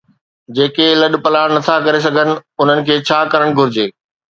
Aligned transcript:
جيڪي 0.55 0.87
لڏپلاڻ 1.01 1.47
نٿا 1.57 1.75
ڪري 1.85 1.99
سگهن، 2.05 2.29
انهن 2.61 2.79
کي 2.89 2.95
ڇا 3.11 3.19
ڪرڻ 3.31 3.49
گهرجي؟ 3.57 3.87